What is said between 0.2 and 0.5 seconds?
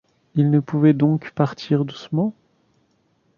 Ils